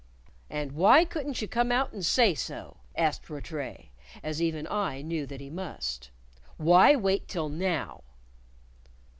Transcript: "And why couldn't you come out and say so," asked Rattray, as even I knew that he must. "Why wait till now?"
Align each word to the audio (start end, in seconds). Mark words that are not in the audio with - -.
"And 0.49 0.71
why 0.71 1.05
couldn't 1.05 1.43
you 1.43 1.47
come 1.47 1.71
out 1.71 1.93
and 1.93 2.03
say 2.03 2.33
so," 2.33 2.77
asked 2.95 3.29
Rattray, 3.29 3.91
as 4.23 4.41
even 4.41 4.65
I 4.67 5.03
knew 5.03 5.27
that 5.27 5.41
he 5.41 5.51
must. 5.51 6.09
"Why 6.57 6.95
wait 6.95 7.27
till 7.27 7.49
now?" 7.49 8.01